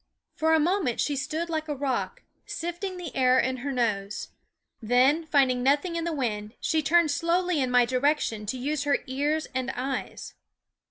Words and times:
For 0.33 0.55
a 0.55 0.59
moment 0.59 0.99
she 0.99 1.15
stood 1.15 1.47
like 1.47 1.67
a 1.67 1.75
rock, 1.75 2.23
sifting 2.47 2.97
the 2.97 3.15
air 3.15 3.37
in 3.39 3.57
her 3.57 3.71
nose; 3.71 4.29
then, 4.81 5.27
finding 5.27 5.61
nothing 5.61 5.95
in 5.95 6.05
the 6.05 6.11
wind, 6.11 6.55
she 6.59 6.81
turned 6.81 7.11
slowly 7.11 7.61
in 7.61 7.69
my 7.69 7.85
direction 7.85 8.47
to 8.47 8.57
use 8.57 8.83
her 8.85 8.97
ears 9.05 9.45
and 9.53 9.69
eyes. 9.75 10.33